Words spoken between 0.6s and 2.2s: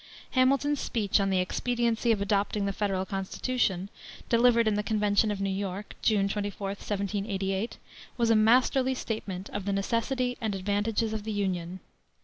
speech On the Expediency